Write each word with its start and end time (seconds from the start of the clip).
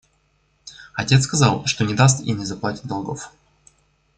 Отец 0.95 1.25
сказал, 1.25 1.67
что 1.67 1.85
не 1.85 1.93
даст 1.93 2.21
и 2.21 2.31
не 2.33 2.43
заплатит 2.43 2.87
долгов. 2.87 3.31